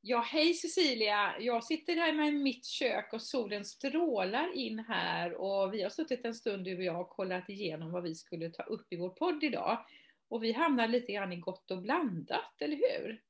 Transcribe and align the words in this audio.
Ja, 0.00 0.20
hej 0.20 0.54
Cecilia! 0.54 1.34
Jag 1.40 1.64
sitter 1.64 1.96
här 1.96 2.12
med 2.12 2.34
mitt 2.34 2.64
kök 2.64 3.12
och 3.12 3.22
solen 3.22 3.64
strålar 3.64 4.52
in 4.54 4.78
här 4.78 5.34
och 5.34 5.74
vi 5.74 5.82
har 5.82 5.90
suttit 5.90 6.24
en 6.24 6.34
stund 6.34 6.64
du 6.64 6.76
och 6.76 6.82
jag 6.82 7.00
och 7.00 7.08
kollat 7.08 7.48
igenom 7.48 7.92
vad 7.92 8.02
vi 8.02 8.14
skulle 8.14 8.50
ta 8.50 8.62
upp 8.62 8.92
i 8.92 8.96
vår 8.96 9.10
podd 9.10 9.44
idag. 9.44 9.86
Och 10.28 10.42
vi 10.42 10.52
hamnar 10.52 10.88
lite 10.88 11.12
grann 11.12 11.32
i 11.32 11.36
gott 11.36 11.70
och 11.70 11.82
blandat, 11.82 12.62
eller 12.62 12.76
hur? 12.76 13.22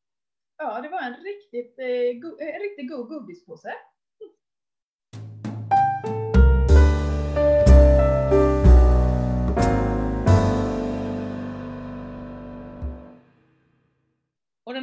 Ja, 0.57 0.81
det 0.81 0.89
var 0.89 1.03
en 1.03 1.17
riktigt, 1.17 1.79
eh, 1.79 2.21
go 2.21 2.37
riktigt 2.63 2.91
god 2.91 3.09
godispåse. 3.09 3.75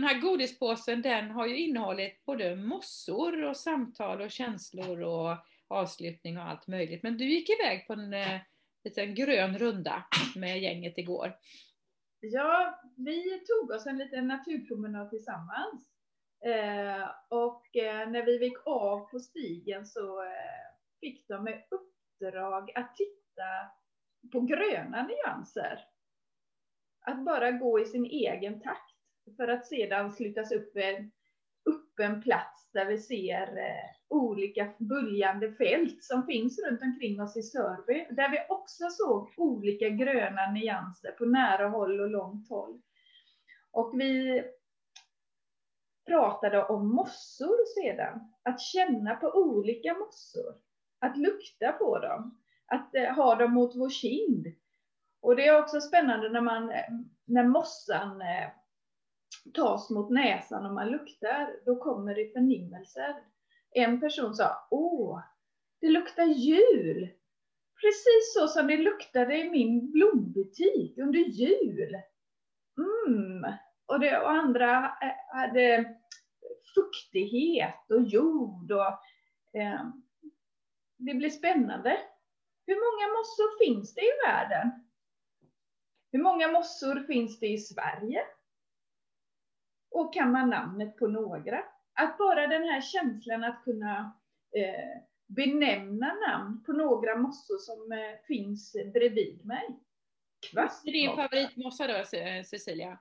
Här 0.06 0.22
godispåsen 0.22 1.02
den 1.02 1.32
har 1.32 1.48
ju 1.48 1.58
innehållit 1.58 2.26
både 2.26 2.56
mossor 2.56 3.44
och 3.44 3.58
samtal 3.58 4.22
och 4.22 4.32
känslor 4.32 5.02
och 5.02 5.38
avslutning 5.68 6.38
och 6.38 6.44
allt 6.44 6.68
möjligt. 6.68 7.04
Men 7.04 7.18
du 7.18 7.26
gick 7.26 7.50
iväg 7.50 7.88
på 7.88 7.94
en 7.94 8.14
eh, 8.14 8.40
liten 8.84 9.16
grön 9.16 9.58
runda 9.58 10.06
med 10.36 10.62
gänget 10.62 10.98
igår. 10.98 11.36
Ja, 12.20 12.80
vi 12.98 13.44
tog 13.46 13.72
oss 13.72 13.88
en 13.88 13.98
liten 13.98 14.28
naturpromenad 14.28 15.10
tillsammans. 15.10 15.92
Eh, 16.46 17.10
och 17.30 17.76
eh, 17.76 18.10
när 18.10 18.26
vi 18.26 18.46
gick 18.46 18.58
av 18.66 19.00
på 19.00 19.20
stigen 19.20 19.86
så 19.86 20.24
eh, 20.24 20.30
fick 21.00 21.28
de 21.28 21.44
med 21.44 21.64
uppdrag 21.72 22.72
att 22.76 22.96
titta 22.96 23.72
på 24.32 24.42
gröna 24.42 25.08
nyanser. 25.08 25.80
Att 27.02 27.26
bara 27.26 27.52
gå 27.52 27.80
i 27.80 27.86
sin 27.86 28.06
egen 28.06 28.62
takt 28.62 28.95
för 29.38 29.48
att 29.48 29.68
sedan 29.68 30.12
slutas 30.12 30.52
upp 30.52 30.78
en 30.78 31.12
öppen 31.70 32.22
plats 32.22 32.72
där 32.74 32.86
vi 32.86 32.98
ser 32.98 33.58
eh, 33.58 33.90
olika 34.08 34.74
böljande 34.80 35.52
fält 35.52 36.04
som 36.04 36.26
finns 36.26 36.60
runt 36.60 36.82
omkring 36.82 37.22
oss 37.22 37.38
i 37.38 37.44
Sörby, 37.44 38.08
där 38.10 38.30
vi 38.30 38.38
också 38.50 38.90
såg 38.90 39.34
olika 39.38 39.90
gröna 39.90 40.52
nyanser 40.52 41.12
på 41.12 41.26
nära 41.26 41.68
håll 41.68 42.00
och 42.00 42.10
långt 42.10 42.50
håll. 42.50 42.82
Och 43.72 43.92
vi 44.00 44.44
pratade 46.06 46.64
om 46.64 46.96
mossor 46.96 47.82
sedan, 47.82 48.20
att 48.44 48.62
känna 48.62 49.16
på 49.16 49.28
olika 49.28 49.94
mossor, 49.94 50.56
att 51.00 51.18
lukta 51.18 51.72
på 51.72 52.00
dem, 52.00 52.38
att 52.66 52.96
eh, 52.96 53.16
ha 53.16 53.36
dem 53.36 53.54
mot 53.54 53.76
vår 53.76 53.90
kind. 53.90 54.48
Och 55.22 55.36
det 55.36 55.48
är 55.48 55.62
också 55.62 55.82
spännande 55.82 56.30
när 56.30 56.42
man, 56.42 56.72
eh, 56.72 56.86
när 57.26 57.44
mossan 57.44 58.22
eh, 58.22 58.50
tas 59.54 59.90
mot 59.90 60.10
näsan 60.10 60.66
och 60.66 60.74
man 60.74 60.92
luktar, 60.92 61.56
då 61.66 61.76
kommer 61.76 62.16
det 62.16 62.34
förnimmelser. 62.34 63.16
En 63.72 64.00
person 64.00 64.36
sa, 64.36 64.68
åh, 64.72 65.22
det 65.82 65.90
luktar 65.90 66.26
jul. 66.26 67.10
Precis 67.82 68.34
så 68.34 68.48
som 68.48 68.68
det 68.68 68.78
luktade 68.78 69.38
i 69.38 69.50
min 69.50 69.92
blombutik 69.92 70.98
under 70.98 71.20
jul. 71.20 71.96
Mm. 72.78 73.54
Och, 73.86 74.00
det, 74.00 74.20
och 74.20 74.32
andra 74.32 74.86
eh, 74.86 75.38
hade 75.38 75.96
fuktighet 76.76 77.92
och 77.92 78.04
jord. 78.04 78.72
Och, 78.72 78.94
eh, 79.60 79.86
det 80.98 81.14
blir 81.14 81.30
spännande. 81.30 82.00
Hur 82.68 82.76
många 82.76 83.18
mossor 83.18 83.66
finns 83.66 83.96
det 83.96 84.02
i 84.02 84.12
världen? 84.28 84.72
Hur 86.12 86.24
många 86.24 86.48
mossor 86.48 87.04
finns 87.08 87.40
det 87.40 87.48
i 87.48 87.58
Sverige? 87.58 88.22
Och 89.96 90.14
kan 90.14 90.32
man 90.32 90.50
namnet 90.50 90.98
på 90.98 91.08
några? 91.08 91.64
Att 91.94 92.18
bara 92.18 92.48
den 92.48 92.64
här 92.64 92.82
känslan 92.82 93.44
att 93.44 93.64
kunna 93.64 94.14
eh, 94.56 95.02
benämna 95.28 96.14
namn 96.28 96.64
på 96.64 96.74
några 96.74 97.16
mossor 97.16 97.58
som 97.58 97.92
eh, 97.92 98.26
finns 98.28 98.76
bredvid 98.94 99.46
mig. 99.46 99.80
Kvast. 100.52 100.88
Är 100.88 100.92
din 100.92 101.16
favoritmossa 101.16 101.88
då, 101.88 102.04
Cecilia? 102.46 103.00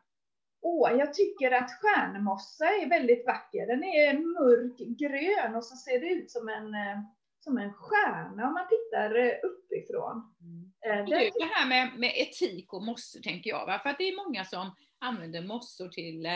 Åh, 0.61 0.93
jag 0.99 1.15
tycker 1.15 1.51
att 1.51 1.71
stjärnmossa 1.71 2.65
är 2.65 2.89
väldigt 2.89 3.27
vacker. 3.27 3.67
Den 3.67 3.85
är 3.85 4.13
mörkgrön 4.19 5.55
och 5.55 5.65
så 5.65 5.77
ser 5.77 6.01
det 6.01 6.09
ut 6.09 6.31
som 6.31 6.49
en, 6.49 6.75
eh, 6.75 6.99
som 7.41 7.59
en 7.59 7.73
stjärna 7.73 8.47
om 8.47 8.53
man 8.53 8.69
tittar 8.69 9.19
eh, 9.19 9.35
uppifrån. 9.43 10.35
Mm. 10.41 10.73
Eh, 10.87 11.07
det, 11.07 11.31
det 11.39 11.51
här 11.55 11.69
med, 11.69 11.99
med 11.99 12.13
etik 12.17 12.73
och 12.73 12.83
mossor 12.83 13.21
tänker 13.21 13.51
jag, 13.51 13.67
va? 13.67 13.79
för 13.83 13.91
att 13.91 13.99
det 13.99 14.09
är 14.09 14.27
många 14.27 14.45
som 14.45 14.75
använder 14.99 15.43
mossor 15.43 15.89
till 15.89 16.27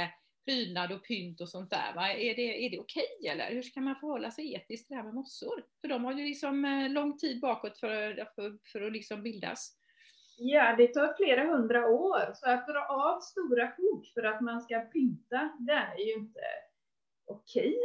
prydnad 0.49 0.93
och 0.93 1.05
pynt 1.05 1.41
och 1.41 1.49
sånt 1.49 1.71
där. 1.71 1.95
Va? 1.95 2.13
Är 2.13 2.35
det, 2.37 2.67
är 2.67 2.71
det 2.71 2.79
okej 2.79 3.07
okay, 3.19 3.31
eller? 3.31 3.51
Hur 3.55 3.63
ska 3.63 3.81
man 3.81 3.97
förhålla 3.97 4.31
sig 4.31 4.55
etiskt 4.55 4.87
till 4.87 4.95
det 4.95 5.03
här 5.03 5.05
med 5.05 5.15
mossor? 5.15 5.65
För 5.81 5.89
de 5.89 6.05
har 6.05 6.13
ju 6.13 6.25
liksom 6.25 6.65
eh, 6.65 6.91
lång 6.91 7.19
tid 7.19 7.41
bakåt 7.41 7.79
för, 7.79 8.15
för, 8.35 8.59
för 8.73 8.81
att 8.87 8.93
liksom 8.93 9.23
bildas. 9.23 9.75
Ja, 10.39 10.77
det 10.77 10.87
tar 10.87 11.15
flera 11.17 11.53
hundra 11.53 11.87
år. 11.87 12.33
Så 12.35 12.51
att 12.51 12.67
dra 12.67 12.81
av 12.81 13.21
stora 13.21 13.73
sjok 13.77 14.07
för 14.15 14.23
att 14.23 14.41
man 14.41 14.61
ska 14.61 14.81
pynta, 14.81 15.51
det 15.59 15.73
är 15.73 15.99
ju 16.07 16.13
inte 16.13 16.41
okej. 17.27 17.77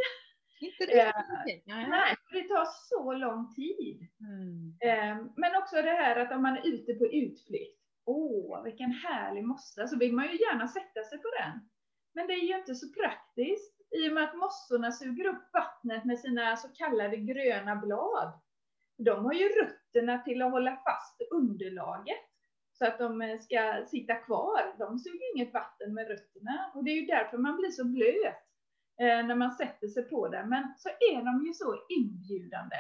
Inte 0.60 0.86
det? 0.86 1.02
Eh, 1.02 1.90
nej, 1.90 2.16
för 2.30 2.36
det 2.36 2.48
tar 2.48 2.66
så 2.90 3.14
lång 3.14 3.54
tid. 3.56 4.08
Mm. 4.20 4.76
Eh, 4.82 5.26
men 5.38 5.56
också 5.56 5.76
det 5.76 5.98
här 6.04 6.16
att 6.16 6.32
om 6.32 6.42
man 6.42 6.58
är 6.58 6.68
ute 6.68 6.94
på 6.94 7.06
utflykt, 7.06 7.80
åh, 8.06 8.64
vilken 8.64 8.92
härlig 8.92 9.44
mossa, 9.44 9.88
så 9.88 9.98
vill 9.98 10.14
man 10.14 10.26
ju 10.26 10.38
gärna 10.38 10.68
sätta 10.68 11.04
sig 11.04 11.18
på 11.18 11.30
den. 11.40 11.70
Men 12.14 12.28
det 12.28 12.34
är 12.34 12.48
ju 12.48 12.58
inte 12.58 12.76
så 12.76 12.94
praktiskt 12.94 13.82
i 13.92 14.10
och 14.10 14.14
med 14.14 14.24
att 14.24 14.38
mossorna 14.38 14.92
suger 14.92 15.26
upp 15.26 15.54
vattnet 15.54 16.06
med 16.06 16.20
sina 16.20 16.58
så 16.58 16.68
kallade 16.68 17.18
gröna 17.18 17.76
blad. 17.76 18.34
De 18.98 19.26
har 19.26 19.34
ju 19.34 19.50
rötterna 19.50 20.20
till 20.20 20.42
att 20.42 20.52
hålla 20.52 20.76
fast 20.76 21.22
underlaget 21.32 22.24
så 22.74 22.86
att 22.86 23.00
de 23.00 23.22
eh, 23.22 23.40
ska 23.40 23.86
sitta 23.88 24.16
kvar. 24.16 24.76
De 24.80 25.00
suger 25.00 25.36
inget 25.36 25.54
vatten 25.54 25.94
med 25.94 26.08
rötterna 26.08 26.72
och 26.74 26.84
det 26.84 26.92
är 26.92 26.96
ju 26.96 27.06
därför 27.06 27.38
man 27.38 27.58
blir 27.58 27.70
så 27.70 27.86
blöt 27.86 28.44
eh, 29.00 29.28
när 29.28 29.36
man 29.36 29.52
sätter 29.52 29.88
sig 29.88 30.04
på 30.04 30.28
den. 30.28 30.50
Men 30.50 30.74
så 30.78 30.90
är 30.90 31.26
de 31.26 31.46
ju 31.48 31.54
så 31.54 31.76
inbjudande. 31.90 32.78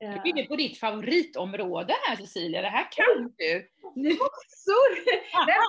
Du 0.00 0.06
är 0.06 0.26
inne 0.26 0.46
på 0.46 0.56
ditt 0.56 0.78
favoritområde 0.80 1.94
här 2.06 2.16
Cecilia, 2.16 2.62
det 2.62 2.68
här 2.68 2.88
kan 2.92 3.32
du! 3.38 3.68
Mossor! 3.94 4.92
jag, 5.32 5.64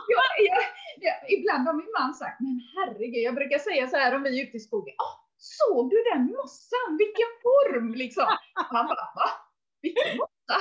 jag, 0.50 0.64
jag, 1.00 1.32
ibland 1.32 1.68
har 1.68 1.74
min 1.74 1.92
man 2.00 2.14
sagt, 2.14 2.40
men 2.40 2.62
herregud, 2.76 3.24
jag 3.24 3.36
brukar 3.36 3.58
säga 3.58 3.88
så 3.88 3.98
här 3.98 4.16
om 4.16 4.24
vi 4.24 4.40
är 4.40 4.44
ute 4.44 4.58
i 4.58 4.60
skogen, 4.60 4.96
oh, 4.98 5.16
såg 5.38 5.90
du 5.90 6.04
den 6.14 6.26
mossan? 6.26 6.98
Vilken 6.98 7.32
form 7.44 7.94
liksom! 7.94 8.28
Han 8.54 8.86
bara, 8.86 9.06
va? 9.16 9.30
Vilken 9.82 10.18
mossa? 10.18 10.58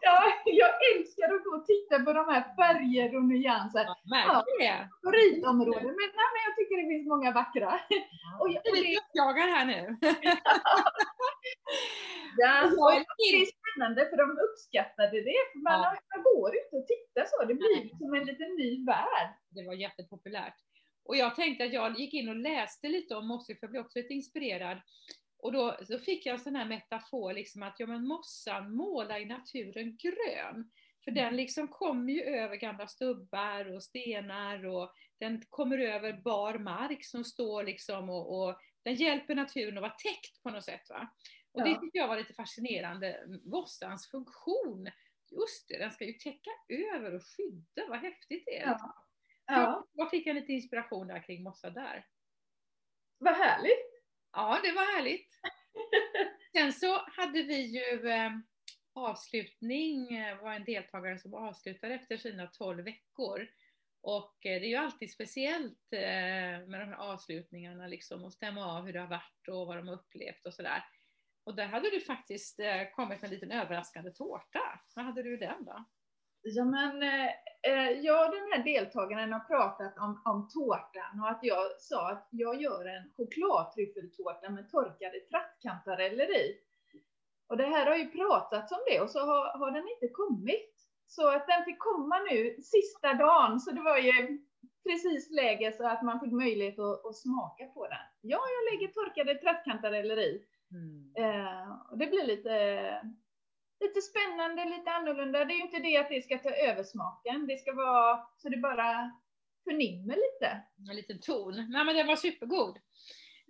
ja, 0.00 0.32
jag 0.44 0.70
älskar 0.90 1.34
att 1.34 1.44
gå 1.44 1.50
och 1.50 1.66
titta 1.66 1.98
på 2.04 2.12
de 2.12 2.24
här 2.32 2.44
färger 2.56 3.16
och 3.16 3.24
nyanser. 3.24 3.84
Ja, 4.04 4.44
ja, 4.60 4.88
favoritområden, 5.04 5.94
men, 5.98 6.08
nej, 6.20 6.28
men 6.34 6.40
jag 6.46 6.54
tycker 6.56 6.76
det 6.82 6.88
finns 6.92 7.08
många 7.08 7.32
vackra. 7.32 7.80
Och, 8.40 8.46
och 8.46 8.76
det... 9.34 9.52
här 9.54 9.64
nu. 9.64 9.96
ja, 12.38 13.04
det 13.18 13.36
är 13.42 13.46
spännande 13.56 14.00
för 14.10 14.16
de 14.16 14.38
uppskattade 14.46 15.16
det. 15.28 15.40
För 15.52 15.58
man, 15.68 15.80
ja. 15.80 15.98
man 16.14 16.22
går 16.22 16.50
inte 16.56 16.76
och 16.76 16.86
tittar 16.86 17.24
så, 17.30 17.44
det 17.48 17.54
blir 17.54 17.76
nej. 17.76 17.90
som 17.98 18.14
en 18.14 18.24
liten 18.24 18.52
ny 18.62 18.84
värld. 18.84 19.30
Det 19.50 19.62
var 19.66 19.74
jättepopulärt. 19.74 20.58
Och 21.04 21.16
jag 21.16 21.34
tänkte 21.34 21.64
att 21.64 21.72
jag 21.72 21.98
gick 21.98 22.14
in 22.14 22.28
och 22.28 22.36
läste 22.36 22.88
lite 22.88 23.16
om 23.16 23.28
mossor, 23.28 23.54
för 23.54 23.60
jag 23.62 23.70
blev 23.70 23.84
också 23.84 23.98
lite 23.98 24.14
inspirerad. 24.14 24.78
Och 25.38 25.52
då, 25.52 25.76
då 25.88 25.98
fick 25.98 26.26
jag 26.26 26.32
en 26.32 26.40
sån 26.40 26.56
här 26.56 26.64
metafor, 26.64 27.32
liksom 27.32 27.62
att 27.62 27.74
ja, 27.78 27.86
men 27.86 28.06
mossan 28.06 28.76
målar 28.76 29.20
i 29.20 29.24
naturen 29.24 29.96
grön. 29.96 30.70
För 31.04 31.10
den 31.10 31.24
mm. 31.24 31.34
liksom 31.34 31.68
kommer 31.68 32.12
ju 32.12 32.22
över 32.22 32.56
gamla 32.56 32.86
stubbar 32.86 33.74
och 33.74 33.82
stenar 33.82 34.66
och 34.66 34.92
den 35.20 35.42
kommer 35.50 35.78
över 35.78 36.12
bar 36.12 36.58
mark 36.58 37.04
som 37.04 37.24
står 37.24 37.62
liksom 37.62 38.10
och, 38.10 38.48
och 38.48 38.58
den 38.84 38.94
hjälper 38.94 39.34
naturen 39.34 39.78
att 39.78 39.82
vara 39.82 39.94
täckt 39.98 40.42
på 40.42 40.50
något 40.50 40.64
sätt. 40.64 40.88
Va? 40.88 41.08
Och 41.56 41.64
det 41.64 41.80
tycker 41.80 41.98
jag 41.98 42.08
var 42.08 42.16
lite 42.16 42.34
fascinerande, 42.34 43.26
mossans 43.44 44.10
funktion. 44.10 44.90
Just 45.30 45.68
det, 45.68 45.78
den 45.78 45.90
ska 45.90 46.04
ju 46.04 46.12
täcka 46.12 46.50
över 46.68 47.14
och 47.14 47.22
skydda, 47.22 47.88
vad 47.88 47.98
häftigt 47.98 48.42
det 48.46 48.58
är. 48.58 48.66
Ja. 48.66 49.06
Ja. 49.46 49.86
Vad 49.92 50.10
fick 50.10 50.26
jag 50.26 50.34
lite 50.34 50.52
inspiration 50.52 51.06
där 51.06 51.22
kring 51.22 51.42
mossa 51.42 51.70
där? 51.70 52.06
Vad 53.18 53.34
härligt! 53.34 54.02
Ja, 54.32 54.60
det 54.62 54.72
var 54.72 54.96
härligt. 54.96 55.40
Sen 56.52 56.72
så 56.72 56.98
hade 56.98 57.42
vi 57.42 57.60
ju 57.60 58.08
eh, 58.08 58.30
avslutning, 58.94 60.16
eh, 60.16 60.42
var 60.42 60.52
en 60.52 60.64
deltagare 60.64 61.18
som 61.18 61.34
avslutade 61.34 61.94
efter 61.94 62.16
sina 62.16 62.46
12 62.46 62.84
veckor. 62.84 63.48
Och 64.00 64.46
eh, 64.46 64.60
det 64.60 64.66
är 64.66 64.70
ju 64.70 64.76
alltid 64.76 65.12
speciellt 65.12 65.92
eh, 65.92 66.00
med 66.68 66.80
de 66.80 66.88
här 66.88 67.12
avslutningarna, 67.12 67.86
liksom, 67.86 68.24
att 68.24 68.32
stämma 68.32 68.78
av 68.78 68.86
hur 68.86 68.92
det 68.92 69.00
har 69.00 69.08
varit 69.08 69.48
och 69.48 69.66
vad 69.66 69.76
de 69.76 69.88
har 69.88 69.94
upplevt 69.94 70.46
och 70.46 70.54
sådär. 70.54 70.84
Och 71.46 71.54
där 71.54 71.66
hade 71.66 71.90
du 71.90 72.00
faktiskt 72.00 72.60
eh, 72.60 72.82
kommit 72.94 73.20
med 73.20 73.28
en 73.28 73.34
liten 73.34 73.52
överraskande 73.52 74.10
tårta. 74.10 74.60
Vad 74.94 75.04
hade 75.04 75.22
du 75.22 75.34
i 75.34 75.36
den 75.36 75.64
då? 75.64 75.84
Ja, 76.42 76.64
men 76.64 77.02
eh, 77.02 77.30
eh, 77.62 77.90
jag 77.90 78.28
och 78.28 78.34
den 78.34 78.52
här 78.52 78.64
deltagaren 78.64 79.32
har 79.32 79.40
pratat 79.40 79.98
om, 79.98 80.22
om 80.24 80.48
tårtan 80.48 81.20
och 81.20 81.30
att 81.30 81.38
jag 81.42 81.80
sa 81.80 82.10
att 82.10 82.28
jag 82.30 82.62
gör 82.62 82.84
en 82.84 83.10
chokladtryffeltårta 83.16 84.50
med 84.50 84.70
torkade 84.70 85.20
trattkantareller 85.20 86.36
i. 86.36 86.56
Och 87.48 87.56
det 87.56 87.66
här 87.66 87.86
har 87.86 87.96
ju 87.96 88.10
pratats 88.10 88.72
om 88.72 88.78
det 88.86 89.00
och 89.00 89.10
så 89.10 89.20
har, 89.20 89.58
har 89.58 89.70
den 89.70 89.88
inte 89.88 90.08
kommit. 90.08 90.72
Så 91.06 91.28
att 91.28 91.46
den 91.46 91.64
fick 91.64 91.78
komma 91.78 92.18
nu 92.30 92.56
sista 92.62 93.14
dagen, 93.14 93.60
så 93.60 93.70
det 93.70 93.82
var 93.82 93.98
ju 93.98 94.38
precis 94.88 95.30
läge 95.30 95.72
så 95.72 95.86
att 95.86 96.02
man 96.02 96.20
fick 96.20 96.32
möjlighet 96.32 96.78
att, 96.78 97.06
att 97.06 97.16
smaka 97.16 97.64
på 97.66 97.88
den. 97.88 98.06
Ja, 98.20 98.40
jag 98.56 98.72
lägger 98.72 98.92
torkade 98.92 99.34
trattkantareller 99.34 100.18
i. 100.18 100.46
Mm. 100.72 101.12
Eh, 101.18 101.96
det 101.98 102.06
blir 102.06 102.26
lite, 102.26 102.54
lite 103.80 104.00
spännande, 104.00 104.64
lite 104.64 104.90
annorlunda. 104.90 105.44
Det 105.44 105.54
är 105.54 105.56
ju 105.56 105.62
inte 105.62 105.78
det 105.78 105.96
att 105.96 106.08
det 106.08 106.22
ska 106.22 106.38
ta 106.38 106.50
över 106.50 106.82
smaken. 106.82 107.46
Det 107.46 107.58
ska 107.58 107.72
vara 107.72 108.26
så 108.36 108.48
det 108.48 108.56
bara 108.56 109.12
förnimmer 109.64 110.16
lite. 110.16 110.62
En 110.90 110.96
liten 110.96 111.20
ton. 111.20 111.54
Nej 111.54 111.84
men 111.84 111.96
den 111.96 112.06
var 112.06 112.16
supergod. 112.16 112.78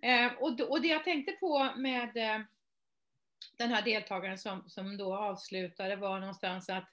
Eh, 0.03 0.33
och, 0.39 0.61
och 0.61 0.81
det 0.81 0.89
jag 0.89 1.05
tänkte 1.05 1.33
på 1.33 1.71
med 1.77 2.17
eh, 2.17 2.41
den 3.59 3.71
här 3.71 3.83
deltagaren 3.83 4.39
som, 4.39 4.65
som 4.69 4.97
då 4.97 5.17
avslutade 5.17 5.97
var 5.97 6.21
någonstans 6.21 6.69
att 6.69 6.93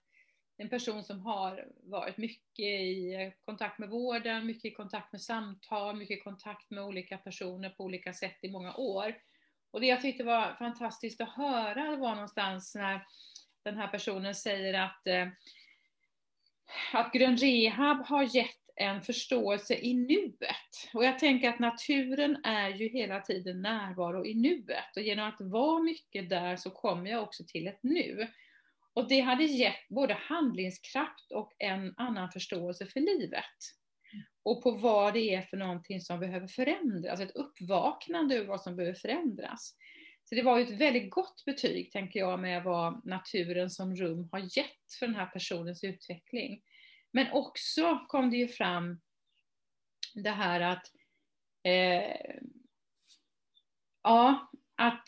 en 0.57 0.69
person 0.69 1.03
som 1.03 1.19
har 1.19 1.67
varit 1.83 2.17
mycket 2.17 2.65
i 2.65 3.33
kontakt 3.45 3.79
med 3.79 3.89
vården, 3.89 4.45
mycket 4.45 4.65
i 4.65 4.71
kontakt 4.71 5.11
med 5.11 5.21
samtal, 5.21 5.95
mycket 5.95 6.17
i 6.17 6.21
kontakt 6.21 6.71
med 6.71 6.83
olika 6.83 7.17
personer 7.17 7.69
på 7.69 7.83
olika 7.83 8.13
sätt 8.13 8.37
i 8.41 8.51
många 8.51 8.75
år. 8.75 9.15
Och 9.73 9.81
det 9.81 9.87
jag 9.87 10.01
tyckte 10.01 10.23
var 10.23 10.55
fantastiskt 10.55 11.21
att 11.21 11.29
höra 11.29 11.95
var 11.95 12.15
någonstans 12.15 12.75
när 12.75 13.05
den 13.63 13.77
här 13.77 13.87
personen 13.87 14.35
säger 14.35 14.73
att, 14.73 15.07
eh, 15.07 15.27
att 16.93 17.13
grön 17.13 17.37
rehab 17.37 18.05
har 18.05 18.35
gett 18.35 18.63
en 18.75 19.01
förståelse 19.01 19.75
i 19.75 19.93
nuet. 19.93 20.91
Och 20.93 21.05
jag 21.05 21.19
tänker 21.19 21.49
att 21.49 21.59
naturen 21.59 22.45
är 22.45 22.69
ju 22.69 22.89
hela 22.89 23.19
tiden 23.19 23.61
närvaro 23.61 24.25
i 24.25 24.33
nuet 24.33 24.95
och 24.95 25.01
genom 25.01 25.27
att 25.27 25.41
vara 25.41 25.83
mycket 25.83 26.29
där 26.29 26.55
så 26.55 26.69
kommer 26.69 27.11
jag 27.11 27.23
också 27.23 27.43
till 27.47 27.67
ett 27.67 27.83
nu. 27.83 28.27
Och 28.93 29.07
det 29.07 29.19
hade 29.19 29.43
gett 29.43 29.87
både 29.89 30.13
handlingskraft 30.13 31.31
och 31.31 31.53
en 31.59 31.93
annan 31.97 32.31
förståelse 32.31 32.85
för 32.85 32.99
livet. 32.99 33.82
Och 34.43 34.63
på 34.63 34.71
vad 34.71 35.13
det 35.13 35.35
är 35.35 35.41
för 35.41 35.57
någonting 35.57 36.01
som 36.01 36.19
behöver 36.19 36.47
förändras, 36.47 37.11
alltså 37.11 37.25
ett 37.25 37.35
uppvaknande 37.35 38.35
över 38.35 38.47
vad 38.47 38.61
som 38.61 38.75
behöver 38.75 38.95
förändras. 38.95 39.75
Så 40.23 40.35
det 40.35 40.41
var 40.41 40.57
ju 40.57 40.63
ett 40.63 40.81
väldigt 40.81 41.09
gott 41.09 41.43
betyg, 41.45 41.91
tänker 41.91 42.19
jag, 42.19 42.39
med 42.39 42.63
vad 42.63 43.05
naturen 43.05 43.69
som 43.69 43.95
rum 43.95 44.29
har 44.31 44.39
gett 44.39 44.93
för 44.99 45.07
den 45.07 45.15
här 45.15 45.25
personens 45.25 45.83
utveckling. 45.83 46.61
Men 47.11 47.31
också 47.31 48.05
kom 48.07 48.29
det 48.29 48.37
ju 48.37 48.47
fram 48.47 49.01
det 50.13 50.29
här 50.29 50.61
att 50.61 50.91
eh, 51.63 52.37
ja, 54.03 54.51
att 54.75 55.07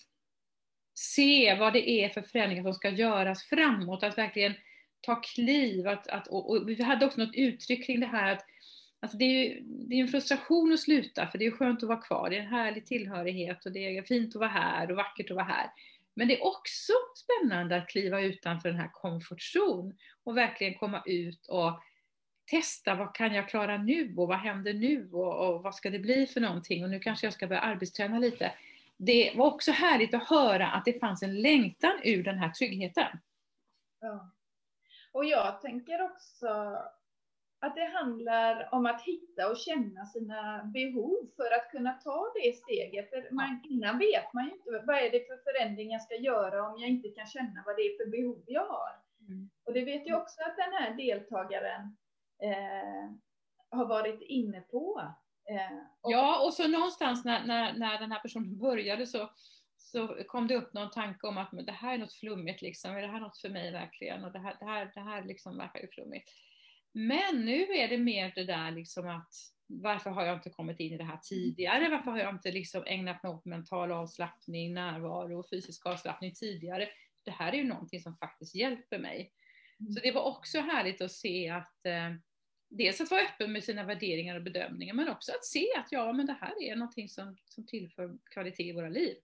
se 0.93 1.55
vad 1.59 1.73
det 1.73 1.89
är 1.89 2.09
för 2.09 2.21
förändringar 2.21 2.63
som 2.63 2.73
ska 2.73 2.89
göras 2.89 3.43
framåt, 3.43 4.03
att 4.03 4.17
verkligen 4.17 4.53
ta 5.01 5.15
kliv. 5.15 5.87
Att, 5.87 6.07
att, 6.07 6.27
och, 6.27 6.49
och 6.49 6.69
vi 6.69 6.83
hade 6.83 7.05
också 7.05 7.21
något 7.21 7.35
uttryck 7.35 7.85
kring 7.85 7.99
det 7.99 8.05
här 8.05 8.33
att 8.33 8.45
alltså 9.05 9.17
det 9.17 9.25
är 9.25 9.43
ju 9.43 9.61
det 9.61 9.95
är 9.95 10.01
en 10.01 10.07
frustration 10.07 10.73
att 10.73 10.79
sluta, 10.79 11.27
för 11.27 11.37
det 11.37 11.45
är 11.45 11.51
skönt 11.51 11.83
att 11.83 11.89
vara 11.89 12.01
kvar, 12.01 12.29
det 12.29 12.37
är 12.37 12.41
en 12.41 12.47
härlig 12.47 12.85
tillhörighet 12.85 13.65
och 13.65 13.71
det 13.71 13.97
är 13.97 14.03
fint 14.03 14.35
att 14.35 14.39
vara 14.39 14.49
här 14.49 14.91
och 14.91 14.97
vackert 14.97 15.31
att 15.31 15.35
vara 15.35 15.45
här. 15.45 15.71
Men 16.13 16.27
det 16.27 16.39
är 16.39 16.45
också 16.47 16.93
spännande 17.15 17.77
att 17.77 17.87
kliva 17.87 18.21
utanför 18.21 18.69
den 18.69 18.79
här 18.79 18.89
komfortzon 18.93 19.97
och 20.23 20.37
verkligen 20.37 20.73
komma 20.73 21.03
ut 21.05 21.47
och 21.47 21.79
testa 22.45 22.95
vad 22.95 23.15
kan 23.15 23.33
jag 23.33 23.49
klara 23.49 23.77
nu 23.77 24.13
och 24.17 24.27
vad 24.27 24.37
händer 24.37 24.73
nu 24.73 25.09
och, 25.11 25.47
och 25.47 25.63
vad 25.63 25.75
ska 25.75 25.89
det 25.89 25.99
bli 25.99 26.27
för 26.27 26.41
någonting 26.41 26.83
och 26.83 26.89
nu 26.89 26.99
kanske 26.99 27.25
jag 27.25 27.33
ska 27.33 27.47
börja 27.47 27.61
arbetsträna 27.61 28.19
lite 28.19 28.51
det 28.97 29.33
var 29.35 29.45
också 29.45 29.71
härligt 29.71 30.13
att 30.13 30.29
höra 30.29 30.67
att 30.67 30.85
det 30.85 30.99
fanns 30.99 31.23
en 31.23 31.41
längtan 31.41 31.99
ur 32.03 32.23
den 32.23 32.37
här 32.37 32.49
tryggheten. 32.49 33.19
Ja. 34.01 34.31
Och 35.11 35.25
jag 35.25 35.61
tänker 35.61 36.01
också 36.01 36.77
att 37.59 37.75
det 37.75 37.85
handlar 37.85 38.69
om 38.71 38.85
att 38.85 39.01
hitta 39.01 39.49
och 39.49 39.57
känna 39.57 40.05
sina 40.05 40.63
behov 40.63 41.29
för 41.35 41.51
att 41.55 41.71
kunna 41.71 41.93
ta 41.93 42.31
det 42.35 42.55
steget. 42.55 43.09
För 43.09 43.27
man, 43.31 43.61
innan 43.69 43.99
vet 43.99 44.33
man 44.33 44.45
ju 44.45 44.51
inte 44.51 44.83
vad 44.87 44.95
är 44.95 45.11
det 45.11 45.27
för 45.27 45.37
förändring 45.43 45.91
jag 45.91 46.01
ska 46.01 46.15
göra 46.15 46.67
om 46.69 46.79
jag 46.81 46.89
inte 46.89 47.09
kan 47.09 47.27
känna 47.27 47.63
vad 47.65 47.75
det 47.75 47.81
är 47.81 47.97
för 47.97 48.11
behov 48.11 48.43
jag 48.47 48.65
har. 48.65 48.89
Mm. 49.27 49.49
Och 49.65 49.73
det 49.73 49.85
vet 49.85 50.07
jag 50.07 50.21
också 50.21 50.41
att 50.41 50.57
den 50.57 50.73
här 50.73 50.93
deltagaren 50.93 51.97
eh, 52.43 53.11
har 53.69 53.85
varit 53.85 54.21
inne 54.21 54.61
på. 54.61 55.01
Eh, 55.49 55.77
och 56.01 56.11
ja, 56.11 56.45
och 56.45 56.53
så 56.53 56.67
någonstans 56.67 57.25
när, 57.25 57.45
när, 57.45 57.73
när 57.73 57.99
den 57.99 58.11
här 58.11 58.19
personen 58.19 58.59
började 58.59 59.07
så, 59.07 59.29
så 59.77 60.07
kom 60.27 60.47
det 60.47 60.55
upp 60.55 60.73
någon 60.73 60.89
tanke 60.89 61.27
om 61.27 61.37
att 61.37 61.49
det 61.51 61.71
här 61.71 61.93
är 61.93 61.97
något 61.97 62.13
flummigt, 62.13 62.61
liksom. 62.61 62.95
är 62.95 63.01
det 63.01 63.07
här 63.07 63.19
något 63.19 63.37
för 63.37 63.49
mig 63.49 63.71
verkligen? 63.71 64.23
Och 64.23 64.31
det 64.31 64.39
här, 64.39 64.55
det 64.59 64.65
här, 64.65 64.91
det 64.93 64.99
här 64.99 65.23
liksom 65.23 65.57
verkar 65.57 65.79
ju 65.79 65.87
flummigt. 65.87 66.31
Men 66.97 67.45
nu 67.45 67.61
är 67.61 67.87
det 67.87 67.97
mer 67.97 68.31
det 68.35 68.43
där 68.43 68.71
liksom 68.71 69.07
att 69.07 69.33
varför 69.67 70.09
har 70.09 70.25
jag 70.25 70.37
inte 70.37 70.49
kommit 70.49 70.79
in 70.79 70.93
i 70.93 70.97
det 70.97 71.03
här 71.03 71.19
tidigare? 71.23 71.89
Varför 71.89 72.11
har 72.11 72.19
jag 72.19 72.35
inte 72.35 72.51
liksom 72.51 72.83
ägnat 72.87 73.23
mig 73.23 73.31
åt 73.31 73.45
mental 73.45 73.91
avslappning, 73.91 74.73
närvaro 74.73 75.39
och 75.39 75.49
fysisk 75.49 75.85
avslappning 75.85 76.33
tidigare? 76.33 76.89
Det 77.23 77.31
här 77.31 77.53
är 77.53 77.57
ju 77.57 77.63
någonting 77.63 78.01
som 78.01 78.17
faktiskt 78.17 78.55
hjälper 78.55 78.99
mig. 78.99 79.33
Mm. 79.79 79.91
Så 79.91 79.99
det 79.99 80.11
var 80.11 80.23
också 80.23 80.59
härligt 80.59 81.01
att 81.01 81.11
se 81.11 81.49
att 81.49 81.85
eh, 81.85 82.13
dels 82.69 83.01
att 83.01 83.11
vara 83.11 83.21
öppen 83.21 83.51
med 83.51 83.63
sina 83.63 83.83
värderingar 83.83 84.35
och 84.35 84.43
bedömningar, 84.43 84.93
men 84.93 85.09
också 85.09 85.31
att 85.31 85.45
se 85.45 85.67
att 85.77 85.91
ja, 85.91 86.13
men 86.13 86.25
det 86.25 86.37
här 86.41 86.63
är 86.63 86.75
någonting 86.75 87.09
som, 87.09 87.37
som 87.45 87.65
tillför 87.65 88.17
kvalitet 88.23 88.69
i 88.69 88.73
våra 88.73 88.89
liv. 88.89 89.15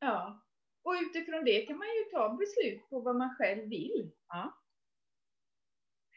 Ja, 0.00 0.46
och 0.82 0.94
utifrån 1.02 1.44
det 1.44 1.66
kan 1.66 1.78
man 1.78 1.86
ju 1.86 2.10
ta 2.10 2.34
beslut 2.34 2.88
på 2.90 3.00
vad 3.00 3.16
man 3.16 3.34
själv 3.34 3.68
vill. 3.68 4.10
Ja. 4.28 4.58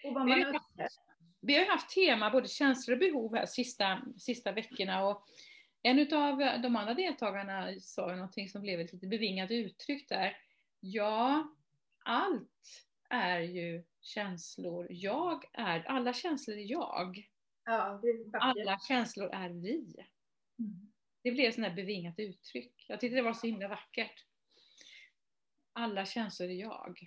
Och 0.04 0.14
vad 0.14 0.28
man 0.28 0.38
vi, 0.38 0.44
har 0.44 0.54
haft, 0.54 1.00
vi 1.42 1.58
har 1.58 1.66
haft 1.66 1.90
tema 1.90 2.30
både 2.30 2.48
känslor 2.48 2.96
och 2.96 3.00
behov 3.00 3.36
här 3.36 3.46
sista, 3.46 4.02
sista 4.18 4.52
veckorna 4.52 5.08
och 5.08 5.26
en 5.84 6.00
av 6.14 6.38
de 6.38 6.76
andra 6.76 6.94
deltagarna 6.94 7.80
sa 7.80 8.16
någonting 8.16 8.50
som 8.50 8.62
blev 8.62 8.80
ett 8.80 8.94
lite 8.94 9.08
bevingat 9.08 9.52
uttryck 9.52 10.10
där. 10.10 10.38
Ja, 10.80 11.56
allt 12.04 12.86
är 13.10 13.40
ju 13.40 13.84
känslor. 14.02 14.88
Jag 14.90 15.44
är, 15.54 15.80
alla 15.80 16.14
känslor 16.14 16.58
är 16.58 16.72
jag. 16.72 17.30
Ja, 17.66 18.02
är 18.04 18.38
alla 18.40 18.80
känslor 18.80 19.30
är 19.34 19.50
vi. 19.50 19.96
Mm. 20.60 20.92
Det 21.24 21.32
blev 21.32 21.50
ett 21.50 21.56
sånt 21.56 21.68
här 21.68 21.76
bevingat 21.76 22.20
uttryck. 22.20 22.86
Jag 22.88 23.00
tyckte 23.00 23.16
det 23.16 23.22
var 23.22 23.34
så 23.34 23.48
himla 23.48 23.68
vackert. 23.68 24.26
Alla 25.74 26.06
känslor 26.06 26.50
är 26.50 26.54
jag. 26.54 27.00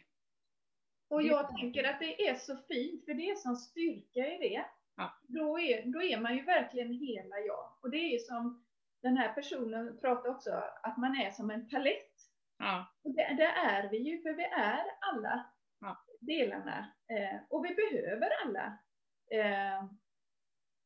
Och 1.14 1.22
jag 1.22 1.56
tänker 1.56 1.84
att 1.84 1.98
det 1.98 2.28
är 2.28 2.34
så 2.34 2.56
fint, 2.56 3.04
för 3.04 3.14
det 3.14 3.30
är 3.30 3.34
sån 3.34 3.56
styrka 3.56 4.26
i 4.34 4.38
det. 4.38 4.64
Ja. 4.96 5.18
Då, 5.22 5.58
är, 5.60 5.92
då 5.92 6.02
är 6.02 6.20
man 6.20 6.36
ju 6.36 6.42
verkligen 6.42 6.92
hela 6.92 7.38
jag. 7.38 7.72
Och 7.82 7.90
det 7.90 7.96
är 7.96 8.12
ju 8.12 8.18
som 8.18 8.64
den 9.02 9.16
här 9.16 9.32
personen 9.32 9.98
pratar 10.00 10.30
också, 10.30 10.50
att 10.82 10.96
man 10.96 11.20
är 11.20 11.30
som 11.30 11.50
en 11.50 11.68
palett. 11.68 12.12
Ja. 12.58 12.86
Och 13.04 13.10
det, 13.10 13.34
det 13.36 13.46
är 13.46 13.90
vi 13.90 13.98
ju, 13.98 14.22
för 14.22 14.32
vi 14.32 14.44
är 14.44 14.84
alla 15.12 15.46
delarna. 16.20 16.92
Eh, 17.08 17.40
och 17.50 17.64
vi 17.64 17.74
behöver 17.74 18.28
alla. 18.44 18.78
Eh, 19.30 19.84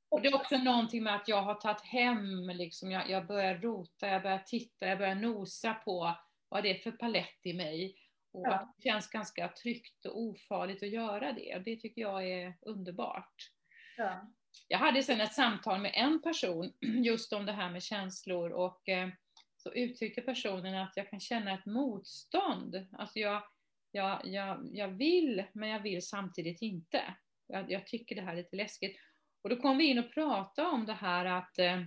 och 0.09 0.21
det 0.21 0.29
är 0.29 0.35
också 0.35 0.57
någonting 0.57 1.03
med 1.03 1.15
att 1.15 1.29
jag 1.29 1.43
har 1.43 1.55
tagit 1.55 1.81
hem, 1.81 2.49
liksom, 2.49 2.91
jag, 2.91 3.11
jag 3.11 3.27
börjar 3.27 3.55
rota, 3.55 4.09
jag 4.09 4.23
börjar 4.23 4.39
titta, 4.39 4.87
jag 4.87 4.99
börjar 4.99 5.15
nosa 5.15 5.75
på 5.75 6.15
vad 6.49 6.63
det 6.63 6.71
är 6.71 6.83
för 6.83 6.93
palett 6.93 7.47
i 7.47 7.55
mig. 7.55 7.95
Och 8.33 8.47
ja. 8.47 8.55
att 8.55 8.75
det 8.77 8.83
känns 8.83 9.11
ganska 9.11 9.49
tryggt 9.49 10.07
och 10.07 10.21
ofarligt 10.21 10.83
att 10.83 10.89
göra 10.89 11.33
det. 11.33 11.63
Det 11.65 11.77
tycker 11.77 12.01
jag 12.01 12.31
är 12.31 12.57
underbart. 12.61 13.51
Ja. 13.97 14.29
Jag 14.69 14.79
hade 14.79 15.03
sen 15.03 15.21
ett 15.21 15.35
samtal 15.35 15.81
med 15.81 15.93
en 15.95 16.23
person 16.23 16.73
just 17.05 17.33
om 17.33 17.47
det 17.47 17.53
här 17.53 17.71
med 17.71 17.83
känslor 17.83 18.51
och 18.51 18.89
eh, 18.89 19.09
så 19.57 19.73
uttryckte 19.73 20.21
personen 20.21 20.75
att 20.75 20.93
jag 20.97 21.11
kan 21.11 21.21
känna 21.21 21.55
ett 21.55 21.67
motstånd. 21.67 22.87
Alltså 22.93 23.19
jag, 23.19 23.43
jag, 23.91 24.21
jag, 24.25 24.69
jag 24.73 24.89
vill, 24.89 25.45
men 25.53 25.69
jag 25.69 25.81
vill 25.81 26.07
samtidigt 26.07 26.63
inte. 26.63 27.15
Jag, 27.47 27.71
jag, 27.71 27.87
tycker 27.87 28.15
det 28.15 28.23
här 28.23 28.33
är 28.33 28.37
lite 28.37 28.57
läskigt. 28.57 28.97
Och 29.43 29.51
då 29.51 29.57
kom 29.57 29.79
vi 29.79 29.85
in 29.85 29.99
och 29.99 30.15
pratade 30.15 30.69
om 30.69 30.87
det 30.87 30.93
här 30.93 31.25
att 31.25 31.59
eh, 31.59 31.83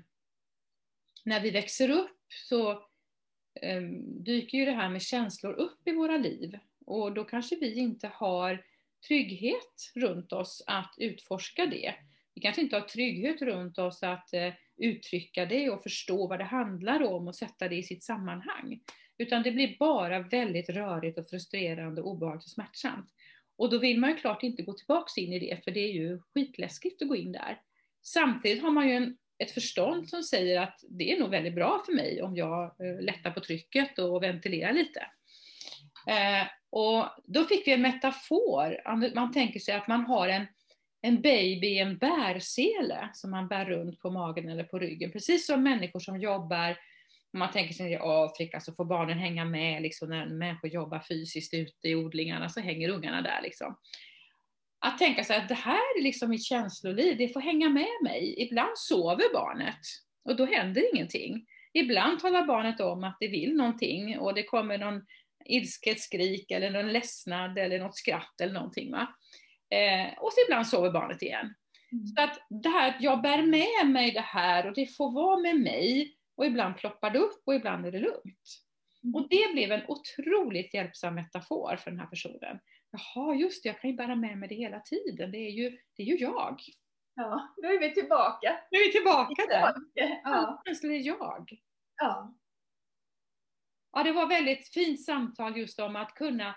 när 1.26 1.40
vi 1.40 1.52
växer 1.52 1.90
upp 1.90 2.18
så 2.50 2.91
Ehm, 3.62 4.24
dyker 4.24 4.58
ju 4.58 4.66
det 4.66 4.72
här 4.72 4.90
med 4.90 5.02
känslor 5.02 5.54
upp 5.54 5.88
i 5.88 5.92
våra 5.92 6.18
liv. 6.18 6.58
Och 6.86 7.14
då 7.14 7.24
kanske 7.24 7.56
vi 7.56 7.74
inte 7.74 8.08
har 8.14 8.64
trygghet 9.08 9.92
runt 9.96 10.34
oss 10.34 10.64
att 10.68 10.96
utforska 10.98 11.66
det. 11.66 11.96
Vi 12.36 12.42
kanske 12.42 12.62
inte 12.62 12.76
har 12.76 12.88
trygghet 12.88 13.42
runt 13.42 13.78
oss 13.78 14.04
att 14.04 14.34
eh, 14.34 14.54
uttrycka 14.78 15.46
det 15.46 15.70
och 15.70 15.84
förstå 15.84 16.28
vad 16.28 16.40
det 16.40 16.44
handlar 16.44 17.04
om 17.04 17.28
och 17.28 17.36
sätta 17.36 17.68
det 17.68 17.76
i 17.76 17.84
sitt 17.84 18.04
sammanhang. 18.04 18.80
Utan 19.18 19.44
det 19.44 19.52
blir 19.52 19.76
bara 19.80 20.20
väldigt 20.20 20.70
rörigt 20.70 21.18
och 21.18 21.30
frustrerande, 21.30 22.02
obehagligt 22.02 22.46
och 22.46 22.52
smärtsamt. 22.52 23.10
Och 23.56 23.70
då 23.70 23.78
vill 23.78 24.00
man 24.00 24.10
ju 24.10 24.16
klart 24.16 24.44
inte 24.44 24.64
gå 24.64 24.74
tillbaks 24.74 25.18
in 25.18 25.34
i 25.34 25.40
det, 25.40 25.64
för 25.64 25.72
det 25.72 25.80
är 25.80 25.94
ju 25.94 26.20
skitläskigt 26.20 27.02
att 27.02 27.08
gå 27.08 27.16
in 27.16 27.32
där. 27.32 27.62
Samtidigt 28.02 28.64
har 28.64 28.72
man 28.72 28.90
ju 28.90 28.96
en, 28.96 29.18
ett 29.42 29.52
förstånd 29.52 30.10
som 30.10 30.24
säger 30.24 30.62
att 30.62 30.84
det 30.90 31.12
är 31.12 31.20
nog 31.20 31.30
väldigt 31.30 31.56
bra 31.56 31.84
för 31.86 31.94
mig 31.94 32.22
om 32.22 32.36
jag 32.36 32.64
eh, 32.64 33.02
lättar 33.02 33.32
på 33.32 33.40
trycket 33.40 34.00
och 34.00 34.24
ventilerar 34.24 34.74
lite. 34.74 35.00
Eh, 36.08 36.48
och 36.70 37.06
då 37.26 37.46
fick 37.46 37.68
vi 37.68 37.74
en 37.74 37.82
metafor, 37.82 38.82
man 39.16 39.32
tänker 39.32 39.60
sig 39.60 39.76
att 39.76 39.88
man 39.88 40.06
har 40.06 40.28
en, 40.28 40.48
en 41.02 41.22
baby 41.22 41.68
i 41.68 41.80
en 41.80 41.98
bärsele 41.98 43.10
som 43.14 43.32
man 43.32 43.48
bär 43.48 43.66
runt 43.66 44.00
på 44.00 44.10
magen 44.10 44.50
eller 44.50 44.64
på 44.64 44.80
ryggen, 44.80 45.12
precis 45.12 45.46
som 45.46 45.64
människor 45.64 46.00
som 46.00 46.20
jobbar 46.20 46.78
om 47.34 47.40
man 47.40 47.52
tänker 47.52 47.74
sig 47.74 47.92
i 47.92 47.98
Afrika 48.02 48.60
så 48.60 48.74
får 48.74 48.86
barnen 48.86 49.20
hänga 49.20 49.46
med, 49.46 49.82
liksom, 49.82 50.10
när 50.10 50.26
människor 50.26 50.70
jobbar 50.70 51.04
fysiskt 51.10 51.54
ute 51.54 51.88
i 51.88 51.96
odlingarna 51.96 52.50
så 52.50 52.60
hänger 52.60 52.90
ungarna 52.90 53.22
där. 53.22 53.42
Liksom. 53.44 53.76
Att 54.84 54.98
tänka 54.98 55.24
sig 55.24 55.38
att 55.38 55.50
det 55.50 55.56
här 55.56 55.98
är 55.98 56.04
liksom 56.04 56.30
mitt 56.30 56.44
känsloliv, 56.44 57.18
det 57.18 57.34
får 57.34 57.42
hänga 57.42 57.70
med 57.70 58.04
mig. 58.04 58.36
Ibland 58.38 58.78
sover 58.78 59.34
barnet 59.34 59.80
och 60.26 60.36
då 60.36 60.46
händer 60.46 60.96
ingenting. 60.96 61.46
Ibland 61.74 62.20
talar 62.20 62.46
barnet 62.46 62.80
om 62.80 63.04
att 63.04 63.18
det 63.20 63.28
vill 63.28 63.56
någonting 63.56 64.20
och 64.20 64.34
det 64.34 64.44
kommer 64.44 64.78
någon 64.78 65.02
ilsket 65.46 66.00
skrik 66.00 66.52
eller 66.52 66.72
någon 66.72 66.94
ledsnad 66.94 67.58
eller 67.58 67.80
något 67.80 67.96
skratt 67.96 68.42
eller 68.42 68.54
någonting. 68.54 68.92
Va? 68.92 69.08
Eh, 69.70 70.14
och 70.18 70.34
så 70.34 70.40
ibland 70.48 70.68
sover 70.68 70.92
barnet 70.92 71.22
igen. 71.22 71.54
Mm. 71.92 72.08
Så 72.08 72.24
att 72.24 72.40
det 72.50 72.70
här 72.70 72.90
att 72.90 73.02
jag 73.02 73.22
bär 73.22 73.42
med 73.42 73.94
mig 73.94 74.12
det 74.12 74.22
här 74.22 74.68
och 74.68 74.76
det 74.76 74.96
får 74.98 75.12
vara 75.12 75.40
med 75.40 75.56
mig 75.56 76.16
och 76.36 76.46
ibland 76.46 76.78
ploppar 76.78 77.10
det 77.10 77.20
upp 77.20 77.42
och 77.46 77.56
ibland 77.56 77.86
är 77.86 77.92
det 77.92 78.00
lugnt. 78.00 78.62
Mm. 79.04 79.16
Och 79.16 79.30
det 79.30 79.54
blev 79.54 79.72
en 79.72 79.86
otroligt 79.88 80.74
hjälpsam 80.74 81.16
metafor 81.16 81.76
för 81.76 81.92
den 81.92 82.00
här 82.00 82.08
personen. 82.08 82.60
Jaha, 82.92 83.36
just 83.36 83.64
det, 83.64 83.70
jag 83.70 83.82
kan 83.82 83.90
ju 83.90 83.96
bära 83.96 84.16
med 84.16 84.38
mig 84.38 84.50
det 84.50 84.56
hela 84.56 84.80
tiden. 84.80 85.32
Det 85.32 85.38
är 85.38 85.52
ju, 85.52 85.78
det 85.96 86.04
är 86.04 86.08
ju 86.08 86.18
jag. 86.18 86.62
Ja, 87.16 87.54
nu 87.58 87.68
är 87.68 87.80
vi 87.80 87.94
tillbaka. 87.94 88.60
Nu 88.72 88.78
är 88.80 88.86
vi 88.86 88.92
tillbaka 88.92 89.46
där. 89.50 89.74
Ja. 90.24 90.62
Känslan 90.66 90.92
är 90.92 91.08
jag. 91.08 91.60
Ja. 91.98 92.34
Ja, 93.92 94.04
det 94.04 94.12
var 94.12 94.28
väldigt 94.28 94.68
fint 94.68 95.02
samtal 95.02 95.58
just 95.58 95.80
om 95.80 95.96
att 95.96 96.16
kunna 96.16 96.56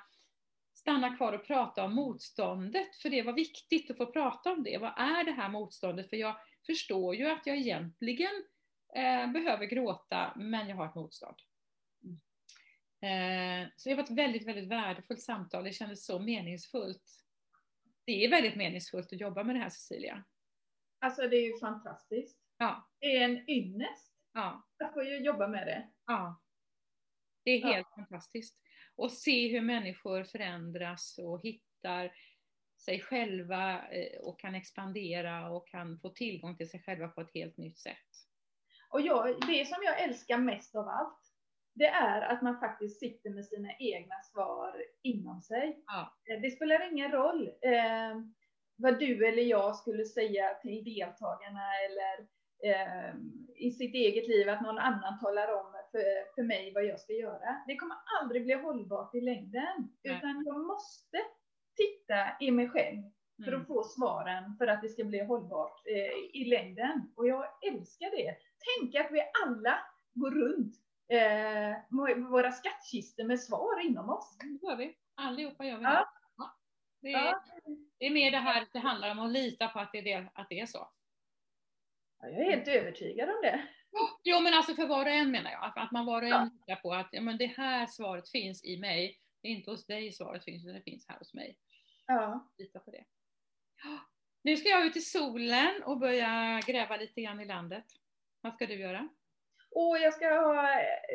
stanna 0.75 1.17
kvar 1.17 1.33
och 1.33 1.47
prata 1.47 1.85
om 1.85 1.95
motståndet, 1.95 2.97
för 2.97 3.11
det 3.11 3.23
var 3.23 3.33
viktigt 3.33 3.91
att 3.91 3.97
få 3.97 4.07
prata 4.07 4.53
om 4.53 4.63
det. 4.63 4.79
Vad 4.79 4.93
är 4.99 5.25
det 5.25 5.33
här 5.33 5.49
motståndet? 5.49 6.11
För 6.11 6.17
jag 6.17 6.37
förstår 6.67 7.15
ju 7.15 7.27
att 7.27 7.47
jag 7.47 7.57
egentligen 7.57 8.45
eh, 8.97 9.33
behöver 9.33 9.67
gråta, 9.67 10.33
men 10.37 10.69
jag 10.69 10.77
har 10.77 10.87
ett 10.87 10.95
motstånd. 10.95 11.37
Eh, 13.05 13.69
så 13.77 13.89
det 13.89 13.95
var 13.95 14.03
ett 14.03 14.11
väldigt, 14.11 14.47
väldigt 14.49 14.69
värdefullt 14.69 15.23
samtal. 15.23 15.65
Det 15.65 15.73
kändes 15.73 16.07
så 16.07 16.19
meningsfullt. 16.19 17.25
Det 18.05 18.25
är 18.25 18.31
väldigt 18.31 18.57
meningsfullt 18.57 19.13
att 19.13 19.21
jobba 19.21 19.45
med 19.45 19.57
det 19.57 19.61
här, 19.61 19.71
Cecilia. 19.71 20.25
Alltså 20.99 21.29
det 21.29 21.37
är 21.37 21.53
ju 21.53 21.59
fantastiskt. 21.59 22.41
Ja. 22.59 22.89
Det 23.01 23.17
är 23.17 23.25
en 23.25 23.51
ynnest 23.51 24.15
ja. 24.33 24.67
att 24.85 24.93
få 24.93 25.03
jobba 25.03 25.49
med 25.49 25.67
det. 25.67 25.89
Ja. 26.07 26.41
Det 27.45 27.51
är 27.51 27.63
helt 27.63 27.89
ja. 27.91 28.03
fantastiskt. 28.03 28.61
Och 28.97 29.13
se 29.13 29.49
hur 29.49 29.61
människor 29.61 30.25
förändras 30.25 31.19
och 31.19 31.43
hittar 31.43 32.13
sig 32.85 33.01
själva 33.01 33.89
eh, 33.89 34.21
och 34.21 34.41
kan 34.41 34.55
expandera 34.55 35.51
och 35.51 35.69
kan 35.69 36.01
få 36.01 36.09
tillgång 36.09 36.57
till 36.57 36.71
sig 36.71 36.83
själva 36.83 37.09
på 37.09 37.21
ett 37.21 37.35
helt 37.35 37.57
nytt 37.57 37.79
sätt. 37.79 37.97
Och 38.89 39.01
jag, 39.01 39.41
det 39.47 39.69
som 39.69 39.83
jag 39.83 40.03
älskar 40.03 40.39
mest 40.39 40.75
av 40.75 40.89
allt, 40.89 41.34
det 41.75 41.87
är 41.87 42.21
att 42.21 42.43
man 42.43 42.61
faktiskt 42.61 43.01
sitter 43.01 43.31
med 43.31 43.47
sina 43.47 43.69
egna 43.79 44.15
svar 44.33 44.85
inom 45.03 45.41
sig. 45.41 45.83
Ja. 45.87 46.13
Eh, 46.31 46.41
det 46.41 46.51
spelar 46.51 46.93
ingen 46.93 47.13
roll 47.13 47.49
eh, 47.63 48.15
vad 48.77 48.99
du 48.99 49.27
eller 49.27 49.43
jag 49.43 49.77
skulle 49.77 50.05
säga 50.05 50.55
till 50.63 50.85
deltagarna 50.85 51.63
eller 51.87 52.27
eh, 52.71 53.15
i 53.57 53.71
sitt 53.71 53.95
eget 53.95 54.29
liv, 54.29 54.49
att 54.49 54.63
någon 54.63 54.79
annan 54.79 55.19
talar 55.21 55.53
om 55.53 55.73
för, 55.91 56.35
för 56.35 56.43
mig 56.43 56.73
vad 56.75 56.85
jag 56.85 57.01
ska 57.01 57.13
göra. 57.13 57.63
Det 57.67 57.77
kommer 57.77 57.97
aldrig 58.21 58.45
bli 58.45 58.55
hållbart 58.55 59.15
i 59.15 59.21
längden, 59.21 59.89
Nej. 60.05 60.17
utan 60.17 60.45
jag 60.47 60.67
måste 60.67 61.19
titta 61.77 62.37
i 62.41 62.51
mig 62.51 62.69
själv 62.69 63.03
för 63.45 63.53
att 63.53 63.55
mm. 63.55 63.67
få 63.67 63.83
svaren 63.83 64.57
för 64.59 64.67
att 64.67 64.83
det 64.83 64.89
ska 64.89 65.05
bli 65.05 65.25
hållbart 65.25 65.83
eh, 65.87 66.41
i 66.41 66.45
längden. 66.45 67.13
Och 67.17 67.29
jag 67.29 67.45
älskar 67.73 68.11
det. 68.11 68.37
Tänk 68.67 68.95
att 68.95 69.13
vi 69.13 69.21
alla 69.45 69.79
går 70.15 70.31
runt 70.31 70.84
eh, 71.09 72.31
våra 72.31 72.53
skattkistor 72.53 73.25
med 73.25 73.41
svar 73.41 73.81
inom 73.81 74.11
oss. 74.11 74.39
Det 74.39 74.67
gör 74.67 74.77
vi. 74.77 74.97
Allihopa 75.15 75.65
gör 75.65 75.77
vi 75.77 75.85
det. 75.85 75.91
Ja. 75.91 76.11
Det, 77.01 77.13
är, 77.13 77.25
ja. 77.25 77.45
det 77.99 78.07
är 78.07 78.11
mer 78.11 78.31
det 78.31 78.39
här 78.39 78.67
det 78.73 78.79
handlar 78.79 79.11
om 79.11 79.19
att 79.19 79.33
lita 79.33 79.69
på 79.69 79.81
att 79.81 79.93
det 79.93 80.13
är, 80.13 80.31
att 80.35 80.49
det 80.49 80.61
är 80.61 80.67
så. 80.67 80.89
Ja, 82.21 82.29
jag 82.29 82.41
är 82.41 82.51
helt 82.51 82.69
övertygad 82.69 83.29
om 83.29 83.41
det. 83.43 83.69
Jo, 84.23 84.41
men 84.41 84.55
alltså 84.55 84.75
för 84.75 84.87
var 84.87 85.07
och 85.07 85.13
en 85.13 85.31
menar 85.31 85.51
jag. 85.51 85.73
Att 85.77 85.93
man 85.93 86.07
var 86.07 86.23
och 86.23 86.29
en 86.29 86.35
ja. 86.35 86.51
litar 86.53 86.83
på 86.83 86.95
att 86.95 87.09
ja, 87.13 87.21
men 87.21 87.39
det 87.39 87.47
här 87.47 87.87
svaret 87.87 88.29
finns 88.29 88.65
i 88.65 88.77
mig. 88.77 89.21
Det 89.43 89.49
är 89.49 89.53
inte 89.53 89.71
hos 89.71 89.87
dig 89.87 90.13
svaret 90.13 90.45
finns, 90.45 90.65
utan 90.65 90.75
det 90.75 90.83
finns 90.83 91.09
här 91.09 91.19
hos 91.19 91.35
mig. 91.35 91.57
Ja. 92.07 92.53
Lita 92.59 92.79
på 92.79 92.91
det. 92.91 93.05
Nu 94.43 94.57
ska 94.57 94.69
jag 94.69 94.87
ut 94.87 94.97
i 94.97 95.01
solen 95.01 95.83
och 95.85 95.99
börja 95.99 96.61
gräva 96.67 96.97
lite 96.97 97.23
grann 97.23 97.41
i 97.41 97.45
landet. 97.45 97.85
Vad 98.41 98.55
ska 98.55 98.67
du 98.67 98.75
göra? 98.75 99.09
Och 99.75 99.99
jag 99.99 100.15
ska 100.15 100.29
ha 100.29 100.69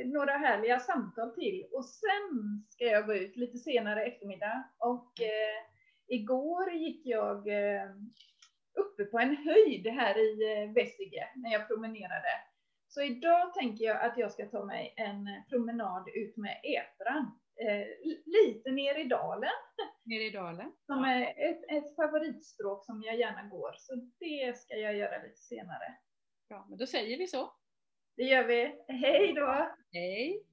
några 0.05 0.31
härliga 0.31 0.79
samtal 0.79 1.35
till 1.35 1.65
och 1.71 1.85
sen 1.85 2.63
ska 2.69 2.85
jag 2.85 3.05
gå 3.05 3.13
ut 3.15 3.35
lite 3.35 3.57
senare 3.57 4.05
eftermiddag. 4.05 4.63
Och 4.77 5.21
eh, 5.21 5.59
igår 6.07 6.71
gick 6.71 7.05
jag 7.05 7.47
eh, 7.47 7.89
uppe 8.79 9.05
på 9.05 9.19
en 9.19 9.35
höjd 9.35 9.87
här 9.87 10.17
i 10.17 10.53
eh, 10.53 10.73
Vessige 10.73 11.29
när 11.35 11.51
jag 11.51 11.67
promenerade. 11.67 12.31
Så 12.87 13.01
idag 13.01 13.53
tänker 13.53 13.85
jag 13.85 14.01
att 14.01 14.17
jag 14.17 14.31
ska 14.31 14.45
ta 14.45 14.65
mig 14.65 14.93
en 14.97 15.43
promenad 15.49 16.09
ut 16.15 16.37
med 16.37 16.61
Ätran. 16.63 17.39
Eh, 17.61 17.87
lite 18.25 18.71
ner 18.71 18.99
i 18.99 19.03
dalen. 19.03 19.59
Ner 20.05 20.21
i 20.21 20.29
dalen? 20.29 20.71
Som 20.85 21.03
är 21.03 21.21
ett, 21.21 21.63
ett 21.67 21.95
favoritstråk 21.95 22.85
som 22.85 23.01
jag 23.01 23.15
gärna 23.15 23.43
går. 23.43 23.71
Så 23.77 23.95
det 24.19 24.57
ska 24.57 24.75
jag 24.75 24.95
göra 24.95 25.23
lite 25.23 25.41
senare. 25.41 25.97
Ja, 26.47 26.65
men 26.69 26.77
då 26.77 26.87
säger 26.87 27.17
vi 27.17 27.27
så. 27.27 27.51
Det 28.19 28.25
gör 28.25 28.43
vi. 28.43 28.75
Hej 28.87 29.33
då! 29.33 29.71
Hej! 29.93 30.43